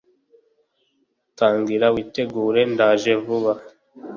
[1.37, 3.53] tangira witegure ndaje vuba